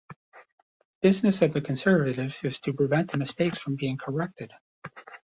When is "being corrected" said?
3.75-4.51